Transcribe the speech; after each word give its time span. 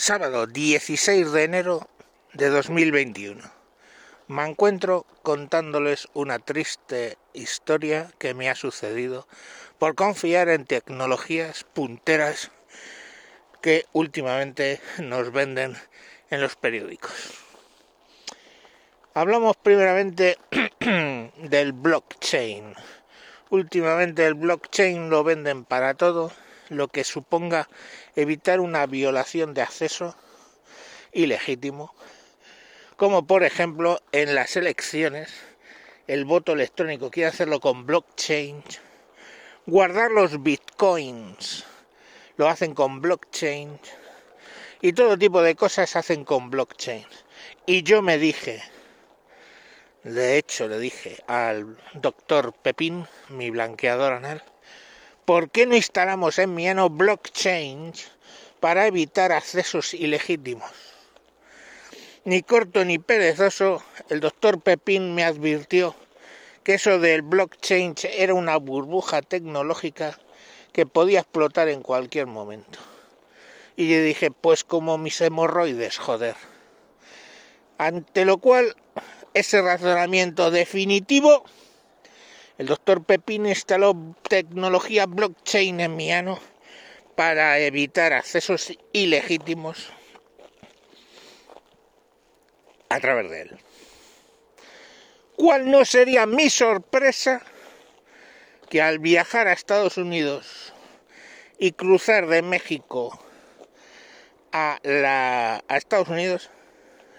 Sábado 0.00 0.46
16 0.46 1.32
de 1.32 1.42
enero 1.42 1.88
de 2.32 2.50
2021. 2.50 3.42
Me 4.28 4.46
encuentro 4.46 5.04
contándoles 5.24 6.06
una 6.14 6.38
triste 6.38 7.18
historia 7.32 8.08
que 8.18 8.32
me 8.32 8.48
ha 8.48 8.54
sucedido 8.54 9.26
por 9.80 9.96
confiar 9.96 10.50
en 10.50 10.66
tecnologías 10.66 11.64
punteras 11.64 12.52
que 13.60 13.86
últimamente 13.92 14.80
nos 14.98 15.32
venden 15.32 15.76
en 16.30 16.42
los 16.42 16.54
periódicos. 16.54 17.34
Hablamos 19.14 19.56
primeramente 19.56 20.38
del 20.78 21.72
blockchain. 21.72 22.72
Últimamente 23.50 24.24
el 24.26 24.34
blockchain 24.34 25.10
lo 25.10 25.24
venden 25.24 25.64
para 25.64 25.94
todo 25.94 26.30
lo 26.68 26.88
que 26.88 27.04
suponga 27.04 27.68
evitar 28.16 28.60
una 28.60 28.86
violación 28.86 29.54
de 29.54 29.62
acceso 29.62 30.16
ilegítimo, 31.12 31.94
como 32.96 33.26
por 33.26 33.44
ejemplo 33.44 34.00
en 34.12 34.34
las 34.34 34.56
elecciones 34.56 35.32
el 36.06 36.24
voto 36.24 36.52
electrónico 36.52 37.10
quiere 37.10 37.28
hacerlo 37.28 37.60
con 37.60 37.86
blockchain, 37.86 38.62
guardar 39.66 40.10
los 40.10 40.42
bitcoins 40.42 41.64
lo 42.38 42.48
hacen 42.48 42.72
con 42.72 43.00
blockchain 43.02 43.78
y 44.80 44.92
todo 44.92 45.18
tipo 45.18 45.42
de 45.42 45.56
cosas 45.56 45.96
hacen 45.96 46.24
con 46.24 46.50
blockchain. 46.50 47.04
Y 47.66 47.82
yo 47.82 48.00
me 48.00 48.16
dije, 48.16 48.62
de 50.04 50.38
hecho 50.38 50.68
le 50.68 50.78
dije 50.78 51.22
al 51.26 51.76
doctor 51.94 52.54
Pepín, 52.54 53.06
mi 53.28 53.50
blanqueador 53.50 54.12
anal, 54.12 54.44
¿por 55.28 55.50
qué 55.50 55.66
no 55.66 55.76
instalamos 55.76 56.38
en 56.38 56.54
Miano 56.54 56.88
blockchain 56.88 57.92
para 58.60 58.86
evitar 58.86 59.30
accesos 59.30 59.92
ilegítimos? 59.92 60.70
Ni 62.24 62.40
corto 62.40 62.82
ni 62.86 62.98
perezoso, 62.98 63.82
el 64.08 64.20
doctor 64.20 64.58
Pepín 64.58 65.14
me 65.14 65.24
advirtió 65.24 65.94
que 66.64 66.72
eso 66.72 66.98
del 66.98 67.20
blockchain 67.20 67.94
era 68.16 68.32
una 68.32 68.56
burbuja 68.56 69.20
tecnológica 69.20 70.18
que 70.72 70.86
podía 70.86 71.20
explotar 71.20 71.68
en 71.68 71.82
cualquier 71.82 72.24
momento. 72.24 72.78
Y 73.76 73.86
yo 73.86 74.02
dije, 74.02 74.30
pues 74.30 74.64
como 74.64 74.96
mis 74.96 75.20
hemorroides, 75.20 75.98
joder. 75.98 76.36
Ante 77.76 78.24
lo 78.24 78.38
cual, 78.38 78.74
ese 79.34 79.60
razonamiento 79.60 80.50
definitivo 80.50 81.44
el 82.58 82.66
doctor 82.66 83.04
Pepín 83.04 83.46
instaló 83.46 83.94
tecnología 84.28 85.06
blockchain 85.06 85.78
en 85.78 85.94
mi 85.94 86.12
ano 86.12 86.40
para 87.14 87.58
evitar 87.60 88.12
accesos 88.12 88.76
ilegítimos 88.92 89.90
a 92.88 92.98
través 92.98 93.30
de 93.30 93.42
él. 93.42 93.58
¿Cuál 95.36 95.70
no 95.70 95.84
sería 95.84 96.26
mi 96.26 96.50
sorpresa 96.50 97.42
que 98.68 98.82
al 98.82 98.98
viajar 98.98 99.46
a 99.46 99.52
Estados 99.52 99.96
Unidos 99.96 100.72
y 101.60 101.72
cruzar 101.72 102.26
de 102.26 102.42
México 102.42 103.20
a, 104.50 104.80
la, 104.82 105.62
a 105.68 105.76
Estados 105.76 106.08
Unidos, 106.08 106.50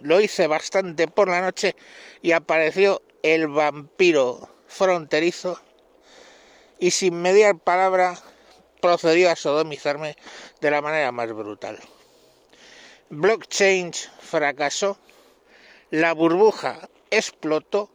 lo 0.00 0.20
hice 0.20 0.46
bastante 0.46 1.08
por 1.08 1.28
la 1.28 1.40
noche 1.40 1.74
y 2.22 2.30
apareció 2.32 3.02
el 3.24 3.48
vampiro 3.48 4.53
fronterizo 4.74 5.60
y 6.78 6.90
sin 6.90 7.22
mediar 7.22 7.58
palabra 7.58 8.18
procedió 8.82 9.30
a 9.30 9.36
sodomizarme 9.36 10.16
de 10.60 10.70
la 10.70 10.82
manera 10.82 11.12
más 11.12 11.32
brutal. 11.32 11.78
Blockchain 13.08 13.92
fracasó, 14.20 14.98
la 15.90 16.12
burbuja 16.12 16.88
explotó, 17.10 17.88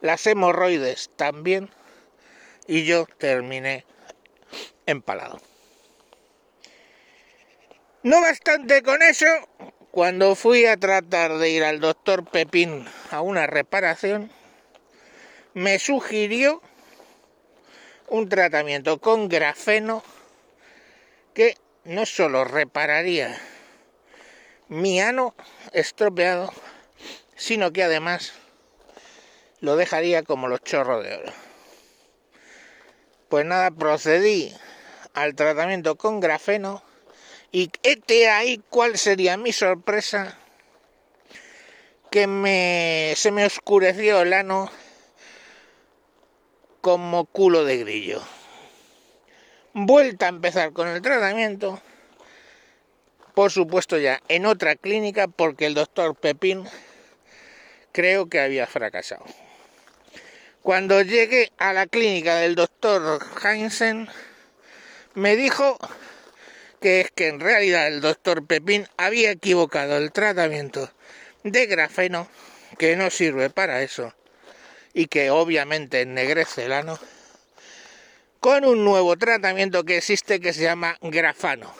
las 0.00 0.26
hemorroides 0.26 1.10
también 1.16 1.70
y 2.66 2.84
yo 2.84 3.06
terminé 3.18 3.84
empalado. 4.86 5.40
No 8.02 8.20
bastante 8.20 8.82
con 8.82 9.02
eso, 9.02 9.26
cuando 9.90 10.34
fui 10.34 10.66
a 10.66 10.76
tratar 10.76 11.38
de 11.38 11.50
ir 11.50 11.64
al 11.64 11.80
doctor 11.80 12.24
Pepín 12.24 12.86
a 13.10 13.20
una 13.20 13.46
reparación, 13.46 14.30
me 15.54 15.78
sugirió 15.78 16.62
un 18.08 18.28
tratamiento 18.28 19.00
con 19.00 19.28
grafeno 19.28 20.02
que 21.34 21.56
no 21.84 22.06
solo 22.06 22.44
repararía 22.44 23.38
mi 24.68 25.00
ano 25.00 25.34
estropeado, 25.72 26.52
sino 27.36 27.72
que 27.72 27.82
además 27.82 28.32
lo 29.60 29.76
dejaría 29.76 30.22
como 30.22 30.48
los 30.48 30.62
chorros 30.62 31.04
de 31.04 31.14
oro. 31.14 31.32
Pues 33.28 33.44
nada, 33.44 33.70
procedí 33.70 34.54
al 35.14 35.34
tratamiento 35.34 35.96
con 35.96 36.20
grafeno 36.20 36.82
y 37.50 37.70
este 37.82 38.28
ahí 38.28 38.62
cuál 38.68 38.98
sería 38.98 39.36
mi 39.36 39.52
sorpresa 39.52 40.38
que 42.10 42.26
me 42.26 43.14
se 43.16 43.30
me 43.30 43.44
oscureció 43.44 44.22
el 44.22 44.32
ano 44.32 44.70
como 46.88 47.26
culo 47.26 47.66
de 47.66 47.76
grillo. 47.76 48.22
Vuelta 49.74 50.24
a 50.24 50.30
empezar 50.30 50.72
con 50.72 50.88
el 50.88 51.02
tratamiento, 51.02 51.82
por 53.34 53.52
supuesto 53.52 53.98
ya 53.98 54.22
en 54.28 54.46
otra 54.46 54.74
clínica 54.74 55.28
porque 55.28 55.66
el 55.66 55.74
doctor 55.74 56.14
Pepín 56.14 56.64
creo 57.92 58.30
que 58.30 58.40
había 58.40 58.66
fracasado. 58.66 59.26
Cuando 60.62 61.02
llegué 61.02 61.52
a 61.58 61.74
la 61.74 61.86
clínica 61.86 62.36
del 62.36 62.54
doctor 62.54 63.20
Heinzen, 63.44 64.08
me 65.12 65.36
dijo 65.36 65.76
que 66.80 67.02
es 67.02 67.10
que 67.10 67.28
en 67.28 67.40
realidad 67.40 67.88
el 67.88 68.00
doctor 68.00 68.46
Pepín 68.46 68.88
había 68.96 69.30
equivocado 69.30 69.98
el 69.98 70.10
tratamiento 70.10 70.90
de 71.42 71.66
grafeno, 71.66 72.30
que 72.78 72.96
no 72.96 73.10
sirve 73.10 73.50
para 73.50 73.82
eso, 73.82 74.14
y 74.98 75.06
que 75.06 75.30
obviamente 75.30 76.00
ennegrece 76.00 76.64
el 76.64 76.72
ano, 76.72 76.98
con 78.40 78.64
un 78.64 78.84
nuevo 78.84 79.16
tratamiento 79.16 79.84
que 79.84 79.98
existe 79.98 80.40
que 80.40 80.52
se 80.52 80.64
llama 80.64 80.98
grafano. 81.00 81.72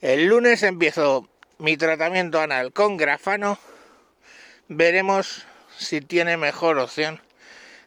El 0.00 0.26
lunes 0.26 0.62
empiezo 0.62 1.28
mi 1.58 1.76
tratamiento 1.76 2.40
anal 2.40 2.72
con 2.72 2.96
grafano. 2.96 3.58
Veremos 4.68 5.44
si 5.78 6.00
tiene 6.00 6.36
mejor 6.36 6.78
opción 6.78 7.20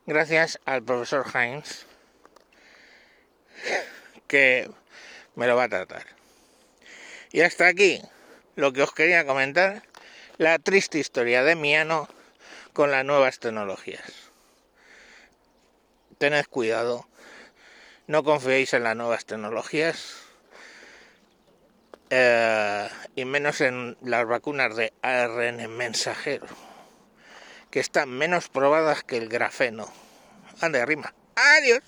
gracias 0.05 0.59
al 0.65 0.83
profesor 0.83 1.25
Heinz 1.33 1.85
que 4.27 4.69
me 5.35 5.47
lo 5.47 5.55
va 5.55 5.63
a 5.63 5.69
tratar. 5.69 6.05
Y 7.31 7.39
hasta 7.39 7.67
aquí 7.67 8.01
lo 8.57 8.73
que 8.73 8.81
os 8.81 8.91
quería 8.91 9.25
comentar, 9.25 9.83
la 10.37 10.59
triste 10.59 10.99
historia 10.99 11.41
de 11.43 11.55
mi 11.55 11.73
ano 11.73 12.09
con 12.73 12.91
las 12.91 13.05
nuevas 13.05 13.39
tecnologías. 13.39 14.31
Tened 16.17 16.45
cuidado, 16.47 17.07
no 18.07 18.23
confiéis 18.23 18.73
en 18.73 18.83
las 18.83 18.95
nuevas 18.95 19.25
tecnologías 19.25 20.17
eh, 22.09 22.89
y 23.15 23.25
menos 23.25 23.61
en 23.61 23.97
las 24.01 24.25
vacunas 24.27 24.75
de 24.75 24.93
ARN 25.01 25.67
mensajero, 25.75 26.47
que 27.71 27.79
están 27.79 28.09
menos 28.09 28.49
probadas 28.49 29.03
que 29.03 29.17
el 29.17 29.29
grafeno. 29.29 29.91
Ande, 30.61 30.85
rima. 30.85 31.13
Adiós. 31.35 31.81